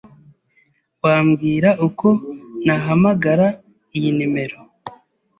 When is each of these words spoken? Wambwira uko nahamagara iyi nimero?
Wambwira 1.03 1.69
uko 1.87 2.07
nahamagara 2.65 3.47
iyi 3.97 4.09
nimero? 4.17 4.57